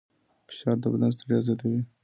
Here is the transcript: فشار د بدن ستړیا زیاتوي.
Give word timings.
فشار 0.47 0.77
د 0.81 0.85
بدن 0.93 1.11
ستړیا 1.15 1.39
زیاتوي. 1.47 1.81